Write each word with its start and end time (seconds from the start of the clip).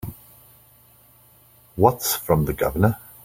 What's 1.75 2.15
from 2.15 2.45
the 2.45 2.53
Governor? 2.53 2.97